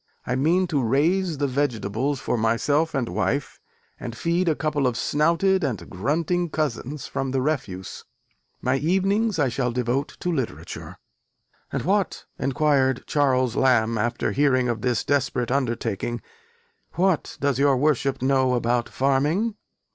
[0.25, 3.59] I mean to raise the vegetables for myself and wife,
[3.99, 8.03] and feed a couple of snouted and grunting cousins from the refuse.
[8.63, 10.97] My evenings I shall devote to literature."
[11.71, 16.23] "And what," enquired Charles Lamb after hearing of this desperate undertaking,
[16.93, 19.53] "what does your worship know about farming?"